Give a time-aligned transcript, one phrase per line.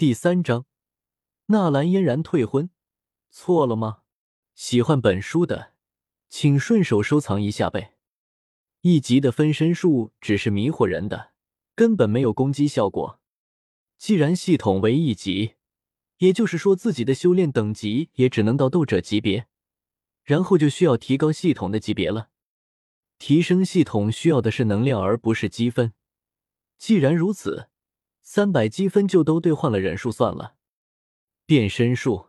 [0.00, 0.64] 第三章，
[1.48, 2.70] 纳兰嫣然退婚，
[3.28, 3.98] 错了吗？
[4.54, 5.74] 喜欢本书的，
[6.30, 7.98] 请顺手收藏一下呗。
[8.80, 11.32] 一级的分身术只是迷惑人的，
[11.74, 13.20] 根本没有攻击效果。
[13.98, 15.56] 既然系统为一级，
[16.16, 19.48] 也就是说自己的修炼等级也只能到斗者级别，
[20.24, 22.30] 然后就需要提高系统的级别了。
[23.18, 25.92] 提升系统需要的是能量，而不是积分。
[26.78, 27.68] 既然如此。
[28.32, 30.54] 三百积分就都兑换了忍术算了，
[31.46, 32.28] 变身术，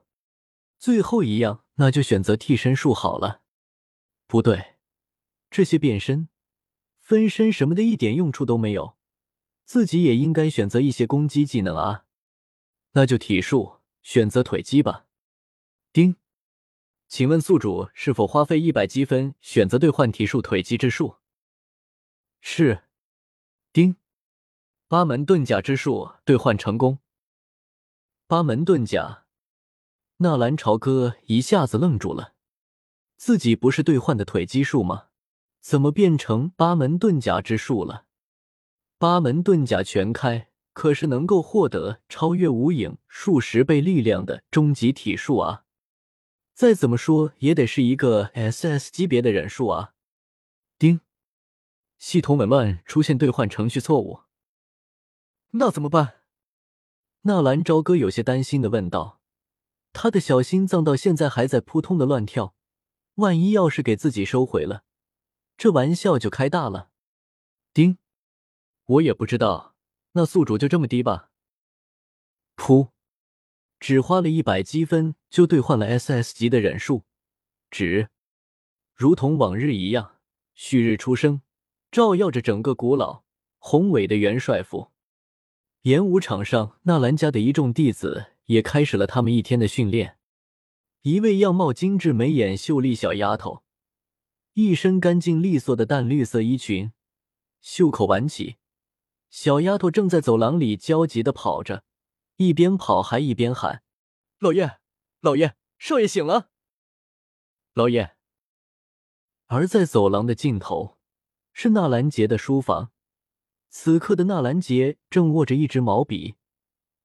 [0.79, 3.43] 最后一样那就选择替身术好了。
[4.25, 4.77] 不对，
[5.51, 6.27] 这些变身、
[6.97, 8.97] 分身什么的一点用处都没有，
[9.63, 12.05] 自己也应该选择一些攻击技能啊。
[12.93, 15.05] 那就体术，选择腿击吧。
[15.93, 16.15] 丁，
[17.07, 21.17] 请问宿主是否花费一百积分选择兑换体术腿击之术？
[22.39, 22.85] 是。
[23.71, 24.00] 丁。
[24.91, 26.99] 八门遁甲之术兑换成功。
[28.27, 29.23] 八门遁甲，
[30.17, 32.33] 纳兰朝歌一下子愣住了。
[33.15, 35.05] 自己不是兑换的腿击术吗？
[35.61, 38.03] 怎么变成八门遁甲之术了？
[38.97, 45.63] 八门遁甲全开，可是能够获得超越无影数十倍力量的终极体术啊！
[46.53, 49.93] 再怎么说也得是一个 SS 级别的忍术啊！
[50.77, 50.99] 丁，
[51.97, 54.23] 系统紊乱，出现兑换程序错误。
[55.51, 56.21] 那怎么办？
[57.21, 59.19] 纳兰朝歌有些担心的问道。
[59.93, 62.55] 他的小心脏到现在还在扑通的乱跳，
[63.15, 64.85] 万一要是给自己收回了，
[65.57, 66.91] 这玩笑就开大了。
[67.73, 67.97] 丁，
[68.85, 69.75] 我也不知道，
[70.13, 71.29] 那宿主就这么低吧？
[72.55, 72.91] 噗，
[73.81, 77.03] 只花了一百积分就兑换了 SS 级的忍术，
[77.69, 78.09] 值，
[78.95, 80.19] 如同往日一样，
[80.53, 81.41] 旭日初升，
[81.91, 83.23] 照耀着整个古老
[83.57, 84.90] 宏伟的元帅府。
[85.83, 90.19] 演武场上，纳兰家的一众弟子也开始了他们一天的训练。
[91.01, 93.63] 一位样貌精致、眉眼秀丽小丫头，
[94.53, 96.91] 一身干净利索的淡绿色衣裙，
[97.61, 98.57] 袖口挽起。
[99.31, 101.83] 小丫头正在走廊里焦急的跑着，
[102.35, 103.81] 一边跑还一边喊
[104.37, 104.77] ：“老爷，
[105.21, 106.51] 老爷，少爷醒了！”
[107.73, 108.15] 老爷。
[109.47, 110.99] 而在走廊的尽头，
[111.53, 112.91] 是纳兰杰的书房。
[113.73, 116.35] 此刻的纳兰杰正握着一支毛笔，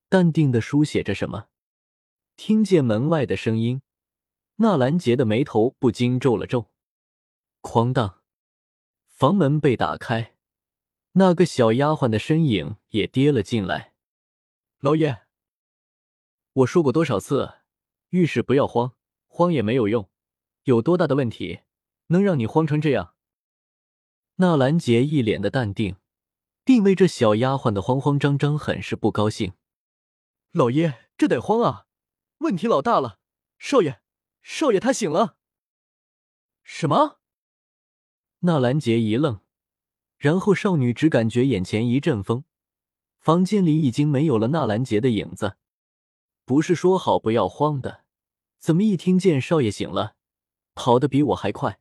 [0.09, 1.47] 淡定的书写着什么。
[2.37, 3.83] 听见门外的声音，
[4.57, 6.73] 纳兰杰的眉头不禁皱了皱。
[7.63, 8.21] 哐当，
[9.07, 10.35] 房门被打开，
[11.13, 13.95] 那个小丫鬟的身影也跌了进来。
[14.81, 15.23] 老爷，
[16.53, 17.59] 我说过多少次，
[18.11, 18.97] 遇事不要慌，
[19.29, 20.11] 慌也没有用。
[20.65, 21.61] 有多大的问题，
[22.09, 23.15] 能让你慌成这样？
[24.37, 25.97] 纳兰杰一脸的淡定。
[26.67, 29.53] 并为这小丫鬟的慌慌张张很是不高兴。
[30.51, 31.87] 老爷，这得慌啊！
[32.39, 33.21] 问题老大了！
[33.57, 34.01] 少爷，
[34.43, 35.37] 少爷他醒了！
[36.65, 37.21] 什么？
[38.41, 39.43] 纳兰杰一愣，
[40.19, 42.43] 然后少女只感觉眼前一阵风，
[43.21, 45.59] 房间里已经没有了纳兰杰的影子。
[46.45, 48.05] 不是说好不要慌的，
[48.59, 50.17] 怎么一听见少爷醒了，
[50.75, 51.79] 跑得比我还快？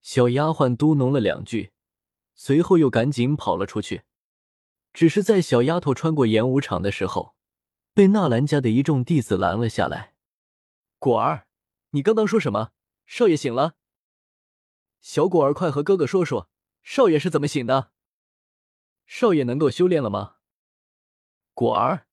[0.00, 1.72] 小丫鬟嘟哝了两句。
[2.40, 4.04] 随后又赶紧跑了出去，
[4.92, 7.34] 只是在小丫头穿过演武场的时候，
[7.92, 10.14] 被纳兰家的一众弟子拦了下来。
[11.00, 11.48] 果儿，
[11.90, 12.70] 你刚刚说什么？
[13.06, 13.74] 少爷醒了？
[15.00, 16.48] 小果儿，快和哥哥说说，
[16.84, 17.90] 少爷是怎么醒的？
[19.04, 20.36] 少爷能够修炼了吗？
[21.54, 22.06] 果儿，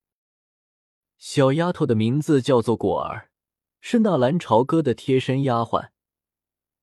[1.19, 3.29] 小丫头的名字叫做果儿，
[3.79, 5.91] 是纳兰朝歌的贴身丫鬟。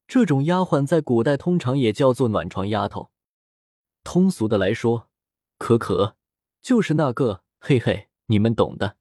[0.06, 3.11] 这种丫鬟在古代通常也叫做暖床丫头。
[4.04, 5.08] 通俗的来说，
[5.58, 6.16] 可可
[6.60, 8.96] 就是那个，嘿嘿，你们懂的。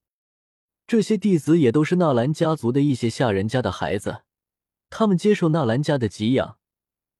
[0.87, 4.23] 这些弟子也都是纳兰家族的一些下人家的孩子，
[4.89, 6.57] 他们接受纳兰家的给养，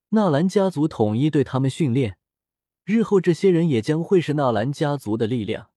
[0.09, 2.17] 纳兰家族统一对他们训练，
[2.83, 5.69] 日后这些人也将会是纳兰家族的力量，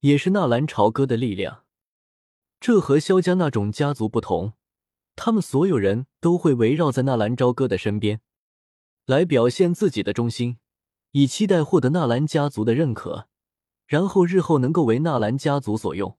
[0.00, 1.64] 也是纳兰朝歌的力量。
[2.58, 4.54] 这和萧家那种家族不同，
[5.14, 8.20] 他们所有人都会围绕在纳兰朝歌的身边，
[9.06, 10.58] 来表现自己的忠心。
[11.16, 13.28] 以期待获得纳兰家族的认可，
[13.86, 16.18] 然后日后能够为纳兰家族所用。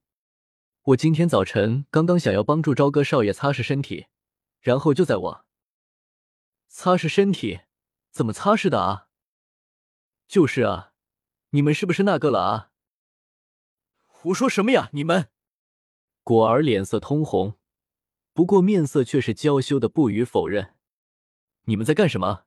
[0.83, 4.06] 我今天早晨刚刚想要帮助朝歌少爷擦拭身体，
[4.62, 5.45] 然后就在我
[6.69, 7.59] 擦拭身体，
[8.09, 9.07] 怎么擦拭的啊？
[10.30, 10.94] 就是啊，
[11.50, 12.71] 你们是不是那个了啊？
[14.06, 14.89] 胡说什么呀！
[14.94, 15.27] 你们
[16.24, 17.57] 果儿脸色通红，
[18.31, 20.75] 不过面色却是娇羞的不予否认。
[21.63, 22.45] 你们在干什么？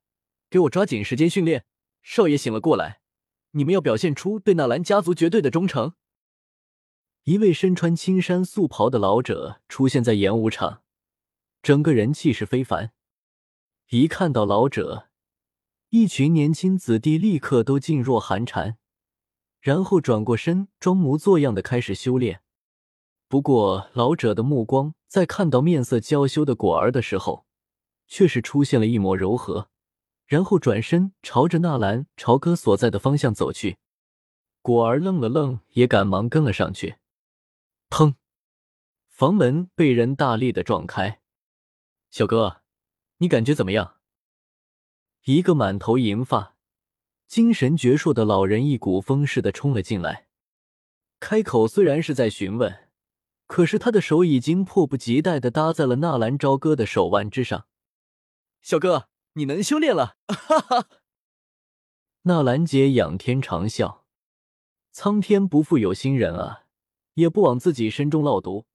[0.49, 1.67] 给我抓紧时间训练！
[2.11, 3.03] 少爷醒了过来，
[3.51, 5.93] 你们要表现出对纳兰家族绝对的忠诚。
[7.25, 10.81] 一位身穿青衫素袍的老者出现在演武场，
[11.61, 12.95] 整个人气势非凡。
[13.91, 15.11] 一看到老者，
[15.91, 18.79] 一群年轻子弟立刻都噤若寒蝉，
[19.61, 22.41] 然后转过身，装模作样的开始修炼。
[23.29, 27.45] 不过，老者的目光在看到面色娇羞的果儿的时候，
[28.07, 29.69] 却是出现了一抹柔和，
[30.29, 33.79] 然后转身朝着纳兰朝歌所在的方向走去。
[34.61, 36.97] 果儿愣了愣，也赶忙跟了上去。
[37.89, 38.15] 砰！
[39.09, 41.23] 房门被人大力的撞开。
[42.11, 42.61] 小哥，
[43.17, 43.97] 你感觉怎么样？
[45.25, 46.57] 一个满头银发、
[47.27, 50.29] 精神矍铄的老人一股风似的冲了进来，
[51.19, 52.91] 开口虽然是在询问，
[53.47, 57.67] 可是他的手已经迫不及待的搭在了纳兰朝歌的手腕之上。
[58.61, 60.17] 小哥，你能修炼了！
[60.27, 60.89] 哈哈！
[62.23, 64.01] 纳兰杰仰天长啸
[64.91, 66.65] ：“苍天不负有心人啊，
[67.15, 68.67] 也不枉自己身中烙毒，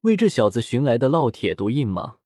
[0.00, 2.16] 为这小子寻来的烙铁毒印吗？”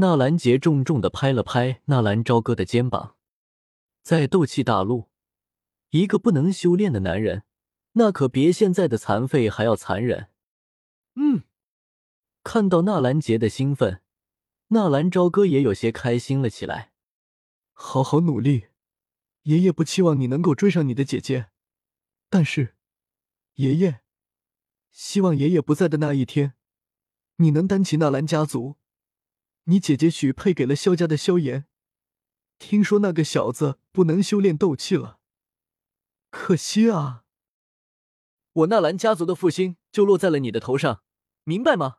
[0.00, 3.16] 纳兰杰重重的拍了拍纳兰朝歌的肩膀，
[4.02, 5.10] 在斗气大陆，
[5.90, 7.42] 一个不能修炼的男人，
[7.92, 10.30] 那可别现在的残废还要残忍。
[11.16, 11.42] 嗯，
[12.42, 14.00] 看到纳兰杰的兴奋。
[14.68, 16.92] 纳兰朝歌也有些开心了起来，
[17.72, 18.66] 好好努力，
[19.42, 21.50] 爷爷不期望你能够追上你的姐姐，
[22.28, 22.74] 但是，
[23.54, 24.00] 爷爷，
[24.90, 26.54] 希望爷爷不在的那一天，
[27.36, 28.76] 你能担起纳兰家族。
[29.68, 31.66] 你姐姐许配给了萧家的萧炎，
[32.58, 35.20] 听说那个小子不能修炼斗气了，
[36.30, 37.24] 可惜啊，
[38.52, 41.02] 我纳兰家族的复兴就落在了你的头上，
[41.44, 41.98] 明白吗？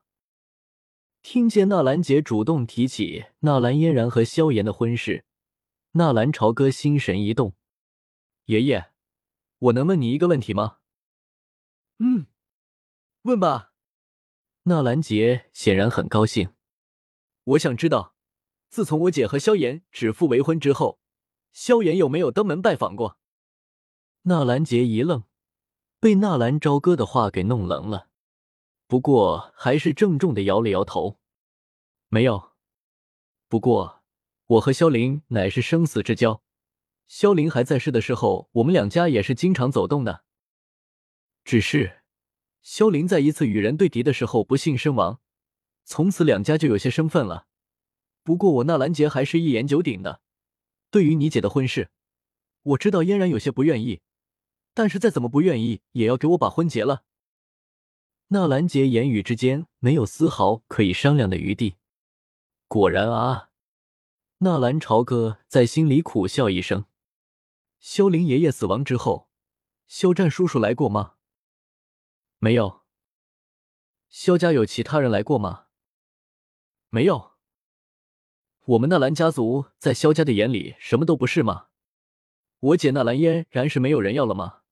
[1.29, 5.25] 听见纳兰杰主动提起纳兰嫣然和萧炎的婚事，
[5.91, 7.53] 纳兰朝歌心神一动。
[8.45, 8.93] 爷爷，
[9.59, 10.77] 我能问你一个问题吗？
[11.99, 12.27] 嗯，
[13.23, 13.73] 问吧。
[14.63, 16.53] 纳兰杰显然很高兴。
[17.43, 18.15] 我想知道，
[18.69, 21.01] 自从我姐和萧炎指腹为婚之后，
[21.51, 23.17] 萧炎有没有登门拜访过？
[24.21, 25.25] 纳兰杰一愣，
[25.99, 28.07] 被纳兰朝歌的话给弄愣了。
[28.87, 31.19] 不过还是郑重的摇了摇头，
[32.07, 32.53] 没有。
[33.49, 34.01] 不过
[34.45, 36.41] 我和萧凌乃是生死之交，
[37.05, 40.23] 萧凌还在世的时候，我们两家也是经常走动的。
[41.43, 42.01] 只是
[42.61, 45.19] 萧凌在一次与人对敌的时候不幸身亡，
[45.83, 47.47] 从此两家就有些生分了。
[48.23, 50.21] 不过我纳兰杰还是一言九鼎的。
[50.89, 51.91] 对于你姐的婚事，
[52.63, 54.01] 我知道嫣然有些不愿意，
[54.73, 57.03] 但是再怎么不愿意，也要给我把婚结了。
[58.29, 61.77] 纳兰杰言语之间没有丝毫可以商量的余地。
[62.67, 63.51] 果然啊，
[64.39, 66.83] 纳兰朝歌在心里苦笑一声。
[67.79, 69.29] 萧凌爷爷死亡之后，
[69.87, 71.13] 肖战叔叔来过吗？
[72.39, 72.81] 没有。
[74.09, 75.67] 萧家有其他人来过吗？
[76.89, 77.31] 没有。
[78.65, 81.67] 我们纳兰家族在萧家的眼里什么都不是吗？
[82.59, 84.63] 我姐纳兰嫣然是没有人要了吗？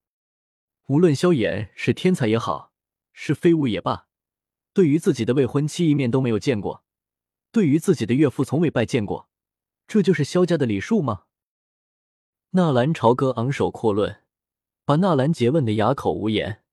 [0.88, 2.74] 无论萧衍是天才也好。
[3.18, 4.08] 是废物也罢，
[4.74, 6.84] 对于自己的未婚妻一面都没有见过，
[7.50, 9.30] 对于自己的岳父从未拜见过，
[9.88, 11.24] 这就是萧家的礼数吗？
[12.52, 14.22] 纳兰朝歌昂首阔论，
[14.84, 16.65] 把纳兰杰问得哑口无言。